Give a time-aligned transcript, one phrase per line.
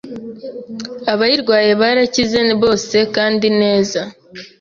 [1.11, 4.01] abayirwaye barakize bose kandi neza